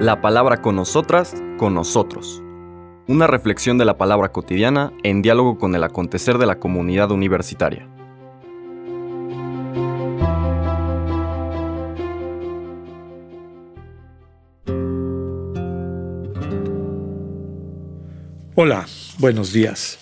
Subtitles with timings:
[0.00, 2.42] La palabra con nosotras, con nosotros.
[3.06, 7.88] Una reflexión de la palabra cotidiana en diálogo con el acontecer de la comunidad universitaria.
[18.56, 18.86] Hola,
[19.18, 19.98] buenos días.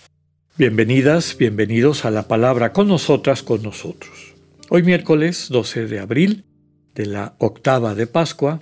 [0.58, 4.34] Bienvenidas, bienvenidos a la palabra con nosotras, con nosotros.
[4.68, 6.44] Hoy miércoles 12 de abril
[6.94, 8.60] de la octava de Pascua,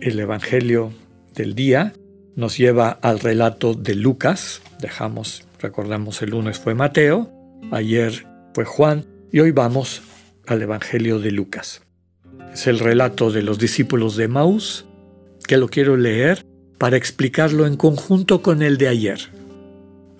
[0.00, 0.92] el Evangelio
[1.34, 1.92] del día
[2.36, 4.62] nos lleva al relato de Lucas.
[4.80, 7.30] Dejamos, recordamos, el lunes fue Mateo,
[7.72, 10.02] ayer fue Juan y hoy vamos
[10.46, 11.82] al Evangelio de Lucas.
[12.52, 14.86] Es el relato de los discípulos de Maús,
[15.46, 16.44] que lo quiero leer
[16.78, 19.18] para explicarlo en conjunto con el de ayer.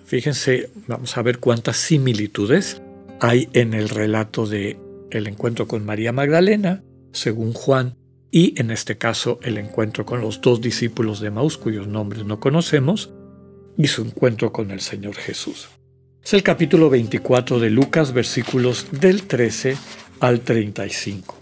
[0.05, 2.81] Fíjense, vamos a ver cuántas similitudes
[3.19, 4.77] hay en el relato de
[5.11, 7.95] el encuentro con María Magdalena, según Juan,
[8.31, 12.39] y en este caso el encuentro con los dos discípulos de Maús cuyos nombres no
[12.39, 13.11] conocemos,
[13.77, 15.69] y su encuentro con el Señor Jesús.
[16.23, 19.77] Es el capítulo 24 de Lucas, versículos del 13
[20.19, 21.37] al 35.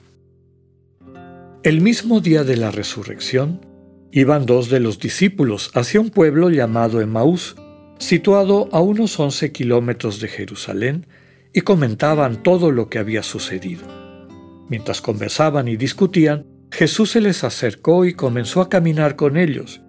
[1.63, 3.65] El mismo día de la resurrección,
[4.11, 7.55] iban dos de los discípulos hacia un pueblo llamado Emaús,
[7.97, 11.07] situado a unos 11 kilómetros de Jerusalén,
[11.53, 13.96] y comentaban todo lo que había sucedido.
[14.69, 19.81] Mientras conversaban y discutían, Jesús se les acercó y comenzó a caminar con ellos,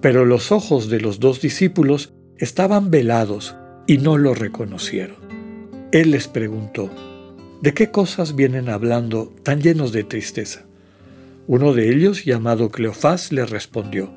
[0.00, 3.56] pero los ojos de los dos discípulos estaban velados
[3.86, 5.16] y no lo reconocieron.
[5.92, 6.90] Él les preguntó,
[7.60, 10.66] ¿de qué cosas vienen hablando tan llenos de tristeza?
[11.46, 14.12] Uno de ellos, llamado Cleofás, le respondió,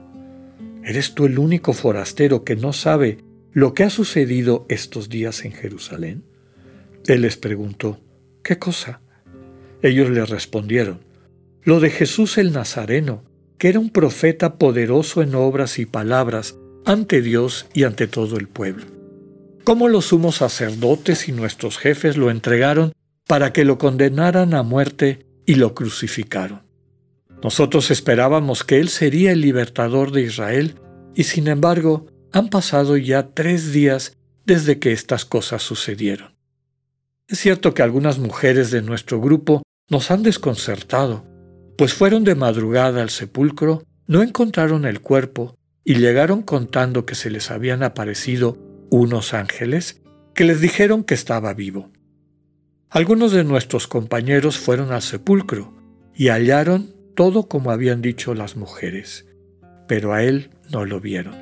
[0.83, 3.17] ¿Eres tú el único forastero que no sabe
[3.51, 6.23] lo que ha sucedido estos días en Jerusalén?
[7.07, 7.99] Él les preguntó,
[8.43, 9.01] ¿qué cosa?
[9.85, 11.01] Ellos le respondieron,
[11.61, 13.23] lo de Jesús el Nazareno,
[13.59, 18.47] que era un profeta poderoso en obras y palabras ante Dios y ante todo el
[18.47, 18.87] pueblo.
[19.63, 22.93] Cómo los sumos sacerdotes y nuestros jefes lo entregaron
[23.27, 26.63] para que lo condenaran a muerte y lo crucificaron.
[27.43, 30.79] Nosotros esperábamos que Él sería el libertador de Israel
[31.13, 36.33] y sin embargo han pasado ya tres días desde que estas cosas sucedieron.
[37.27, 41.25] Es cierto que algunas mujeres de nuestro grupo nos han desconcertado,
[41.77, 47.29] pues fueron de madrugada al sepulcro, no encontraron el cuerpo y llegaron contando que se
[47.29, 48.57] les habían aparecido
[48.89, 50.01] unos ángeles
[50.33, 51.91] que les dijeron que estaba vivo.
[52.89, 55.73] Algunos de nuestros compañeros fueron al sepulcro
[56.15, 59.25] y hallaron todo como habían dicho las mujeres,
[59.87, 61.35] pero a él no lo vieron.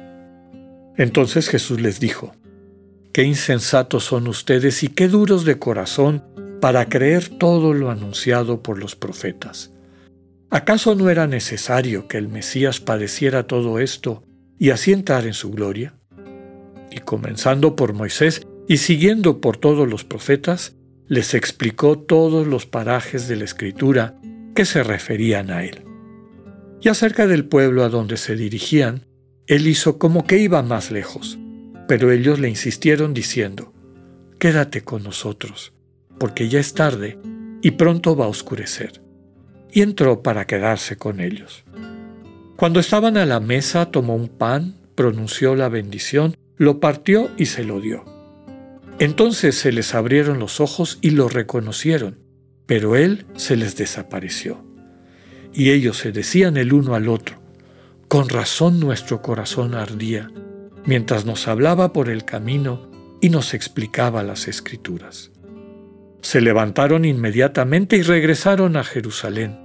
[0.98, 2.36] Entonces Jesús les dijo,
[3.14, 6.24] Qué insensatos son ustedes y qué duros de corazón
[6.64, 9.74] para creer todo lo anunciado por los profetas.
[10.50, 14.24] ¿Acaso no era necesario que el Mesías padeciera todo esto
[14.58, 15.94] y así entrar en su gloria?
[16.90, 20.78] Y comenzando por Moisés y siguiendo por todos los profetas,
[21.10, 24.18] les explicó todos los parajes de la Escritura
[24.56, 25.84] que se referían a él.
[26.80, 29.06] Y acerca del pueblo a donde se dirigían,
[29.48, 31.38] él hizo como que iba más lejos,
[31.90, 33.74] pero ellos le insistieron diciendo,
[34.40, 35.73] Quédate con nosotros,
[36.18, 37.18] porque ya es tarde
[37.62, 39.02] y pronto va a oscurecer.
[39.72, 41.64] Y entró para quedarse con ellos.
[42.56, 47.64] Cuando estaban a la mesa, tomó un pan, pronunció la bendición, lo partió y se
[47.64, 48.06] lo dio.
[49.00, 52.20] Entonces se les abrieron los ojos y lo reconocieron,
[52.66, 54.64] pero él se les desapareció.
[55.54, 57.42] Y ellos se decían el uno al otro,
[58.08, 60.32] con razón nuestro corazón ardía,
[60.86, 65.33] mientras nos hablaba por el camino y nos explicaba las escrituras.
[66.24, 69.60] Se levantaron inmediatamente y regresaron a Jerusalén,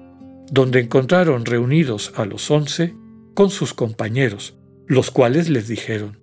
[0.51, 2.95] donde encontraron reunidos a los once
[3.33, 6.19] con sus compañeros, los cuales les dijeron,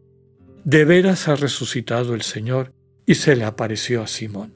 [0.65, 2.73] De veras ha resucitado el Señor,
[3.05, 4.53] y se le apareció a Simón.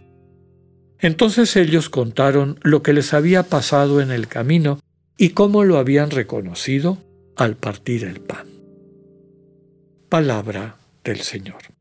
[1.00, 4.80] Entonces ellos contaron lo que les había pasado en el camino
[5.18, 6.98] y cómo lo habían reconocido
[7.38, 8.48] al partir el pan.
[10.10, 11.79] Palabra del Señor.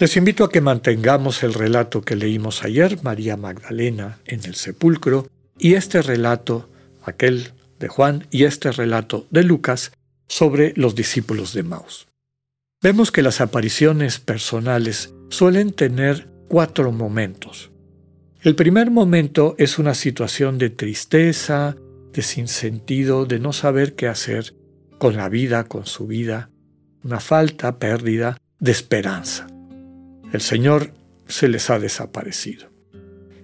[0.00, 5.26] Les invito a que mantengamos el relato que leímos ayer, María Magdalena en el sepulcro,
[5.58, 6.70] y este relato,
[7.02, 9.90] aquel de Juan, y este relato de Lucas
[10.28, 12.06] sobre los discípulos de Maus.
[12.80, 17.72] Vemos que las apariciones personales suelen tener cuatro momentos.
[18.42, 21.74] El primer momento es una situación de tristeza,
[22.12, 24.54] de sinsentido, de no saber qué hacer
[24.98, 26.50] con la vida, con su vida,
[27.02, 29.48] una falta, pérdida de esperanza.
[30.32, 30.92] El Señor
[31.26, 32.68] se les ha desaparecido.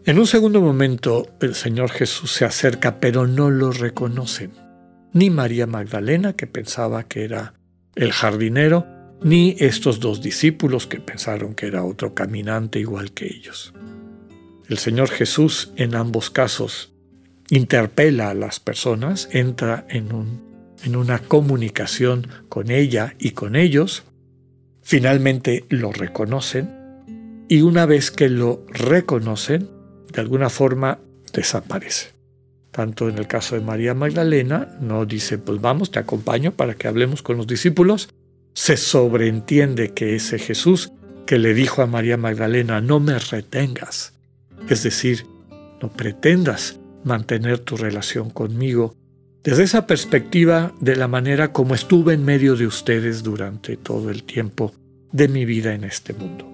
[0.05, 4.53] En un segundo momento el Señor Jesús se acerca, pero no lo reconocen.
[5.13, 7.55] Ni María Magdalena, que pensaba que era
[7.95, 8.87] el jardinero,
[9.23, 13.73] ni estos dos discípulos que pensaron que era otro caminante igual que ellos.
[14.69, 16.93] El Señor Jesús en ambos casos
[17.49, 20.09] interpela a las personas, entra en,
[20.83, 24.05] en una comunicación con ella y con ellos,
[24.85, 26.71] finalmente lo reconocen
[27.49, 29.69] y una vez que lo reconocen,
[30.13, 31.01] de alguna forma
[31.33, 32.13] desaparece.
[32.71, 36.87] Tanto en el caso de María Magdalena, no dice, pues vamos, te acompaño para que
[36.87, 38.09] hablemos con los discípulos,
[38.53, 40.93] se sobreentiende que ese Jesús
[41.27, 44.13] que le dijo a María Magdalena, no me retengas,
[44.69, 45.27] es decir,
[45.81, 48.95] no pretendas mantener tu relación conmigo,
[49.45, 54.25] desde esa perspectiva de la manera como estuve en medio de ustedes durante todo el
[54.25, 54.73] tiempo
[55.13, 56.51] de mi vida en este mundo.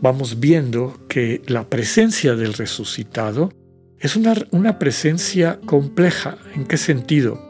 [0.00, 3.50] Vamos viendo que la presencia del resucitado
[3.98, 6.36] es una, una presencia compleja.
[6.54, 7.42] ¿En qué sentido?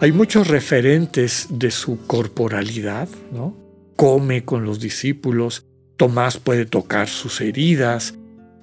[0.00, 3.56] Hay muchos referentes de su corporalidad, ¿no?
[3.96, 5.64] Come con los discípulos,
[5.96, 8.14] Tomás puede tocar sus heridas,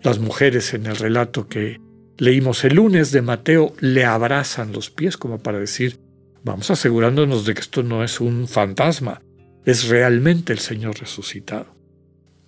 [0.04, 1.82] las mujeres en el relato que
[2.18, 5.98] leímos el lunes de Mateo le abrazan los pies como para decir,
[6.44, 9.22] vamos asegurándonos de que esto no es un fantasma,
[9.66, 11.76] es realmente el Señor resucitado.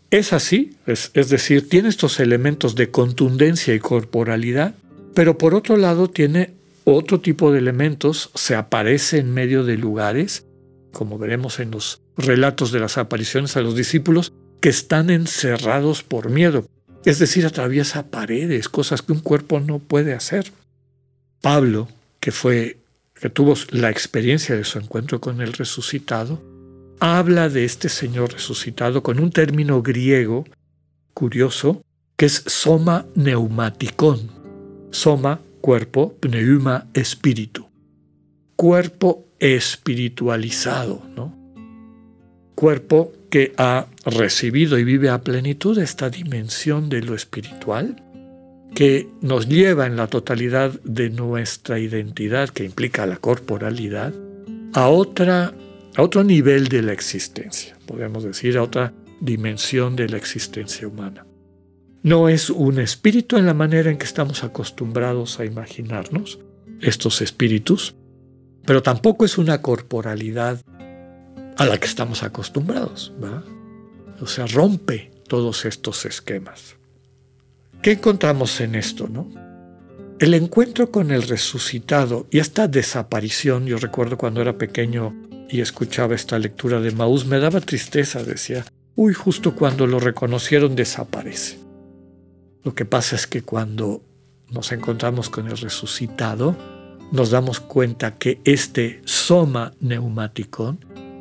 [0.10, 4.76] Es así, es, decir, tiene estos elementos de contundencia y corporalidad,
[5.14, 6.54] pero por otro lado tiene
[6.86, 10.46] otro tipo de elementos se aparece en medio de lugares,
[10.94, 14.32] como veremos en los relatos de las apariciones a los discípulos,
[14.62, 16.66] que están encerrados por miedo.
[17.08, 20.52] Es decir, atraviesa paredes, cosas que un cuerpo no puede hacer.
[21.40, 21.88] Pablo,
[22.20, 22.80] que fue
[23.14, 26.44] que tuvo la experiencia de su encuentro con el resucitado,
[27.00, 30.44] habla de este Señor resucitado con un término griego
[31.14, 31.82] curioso
[32.18, 34.30] que es soma neumaticón.
[34.92, 37.70] Soma cuerpo, pneuma, espíritu.
[38.58, 41.34] Cuerpo espiritualizado, ¿no?
[42.54, 48.04] Cuerpo que ha recibido y vive a plenitud esta dimensión de lo espiritual,
[48.74, 54.14] que nos lleva en la totalidad de nuestra identidad, que implica la corporalidad,
[54.74, 55.54] a, otra,
[55.96, 61.26] a otro nivel de la existencia, podemos decir, a otra dimensión de la existencia humana.
[62.04, 66.40] No es un espíritu en la manera en que estamos acostumbrados a imaginarnos
[66.80, 67.96] estos espíritus,
[68.66, 70.62] pero tampoco es una corporalidad
[71.58, 73.14] a la que estamos acostumbrados.
[74.22, 76.76] O sea, rompe todos estos esquemas.
[77.82, 79.08] ¿Qué encontramos en esto?
[79.08, 79.30] No?
[80.20, 85.16] El encuentro con el resucitado y esta desaparición, yo recuerdo cuando era pequeño
[85.50, 88.66] y escuchaba esta lectura de Maús, me daba tristeza, decía,
[88.96, 91.60] uy, justo cuando lo reconocieron desaparece.
[92.64, 94.02] Lo que pasa es que cuando
[94.50, 96.58] nos encontramos con el resucitado,
[97.12, 100.78] nos damos cuenta que este soma neumático,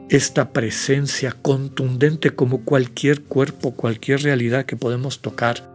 [0.09, 5.69] esta presencia contundente como cualquier cuerpo, cualquier realidad que podemos tocar,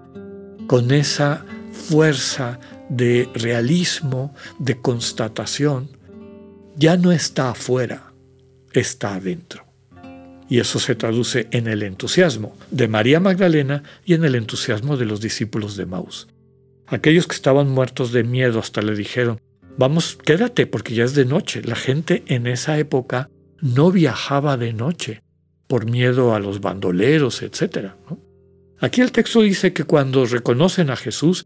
[0.68, 5.89] con esa fuerza de realismo, de constatación,
[6.75, 8.13] ya no está afuera,
[8.74, 9.66] está adentro.
[10.48, 15.06] Y eso se traduce en el entusiasmo de María Magdalena y en el entusiasmo de
[15.06, 16.28] los discípulos de Maús.
[16.88, 19.39] Aquellos que estaban muertos de miedo hasta le dijeron,
[19.78, 21.61] vamos, quédate porque ya es de noche.
[21.64, 23.30] La gente en esa época
[23.61, 25.21] no viajaba de noche
[25.68, 27.91] por miedo a los bandoleros, etc.
[28.80, 31.45] Aquí el texto dice que cuando reconocen a Jesús,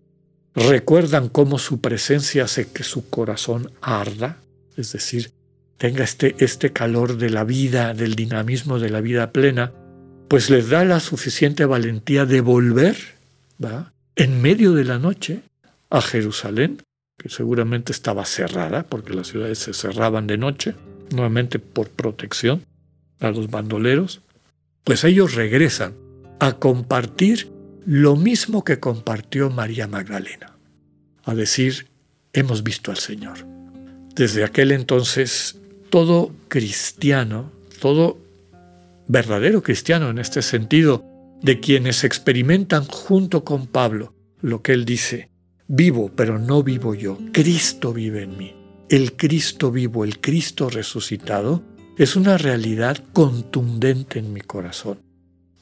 [0.55, 4.37] recuerdan cómo su presencia hace que su corazón arda,
[4.77, 5.31] es decir,
[5.77, 9.73] tenga este, este calor de la vida, del dinamismo de la vida plena,
[10.27, 12.95] pues les da la suficiente valentía de volver
[13.63, 13.93] ¿va?
[14.15, 15.41] en medio de la noche
[15.89, 16.81] a Jerusalén,
[17.17, 20.75] que seguramente estaba cerrada, porque las ciudades se cerraban de noche,
[21.11, 22.63] nuevamente por protección
[23.19, 24.21] a los bandoleros,
[24.83, 25.93] pues ellos regresan
[26.39, 27.51] a compartir
[27.85, 30.57] lo mismo que compartió María Magdalena,
[31.23, 31.87] a decir,
[32.33, 33.45] hemos visto al Señor.
[34.15, 35.59] Desde aquel entonces
[35.89, 38.17] todo cristiano, todo
[39.07, 41.03] verdadero cristiano en este sentido,
[41.41, 45.29] de quienes experimentan junto con Pablo lo que él dice,
[45.67, 48.64] vivo, pero no vivo yo, Cristo vive en mí.
[48.87, 51.63] El Cristo vivo, el Cristo resucitado,
[51.97, 54.99] es una realidad contundente en mi corazón.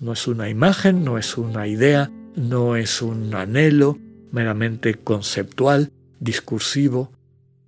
[0.01, 3.98] No es una imagen, no es una idea, no es un anhelo
[4.32, 5.89] meramente conceptual,
[6.20, 7.13] discursivo,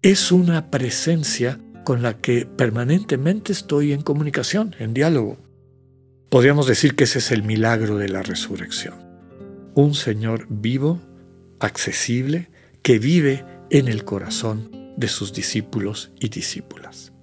[0.01, 5.37] es una presencia con la que permanentemente estoy en comunicación, en diálogo.
[6.29, 8.95] Podríamos decir que ese es el milagro de la resurrección.
[9.73, 10.99] Un Señor vivo
[11.61, 12.49] accesible,
[12.81, 17.13] que vive en el corazón de sus discípulos y discípulas.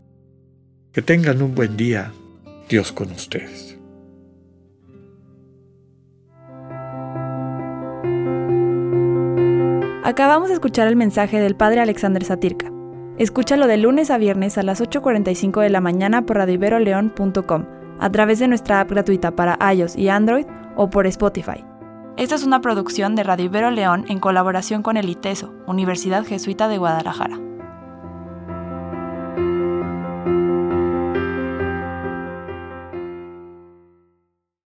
[0.93, 2.13] Que tengan un buen día,
[2.69, 3.79] Dios con ustedes.
[10.05, 12.71] Acabamos de escuchar el mensaje del Padre Alexander Satirka.
[13.19, 17.67] Escúchalo de lunes a viernes a las 8.45 de la mañana por radioiberoleón.com,
[18.01, 21.65] a través de nuestra app gratuita para iOS y Android o por Spotify.
[22.17, 26.69] Esta es una producción de Radio Ibero León en colaboración con el ITESO, Universidad Jesuita
[26.69, 27.52] de Guadalajara.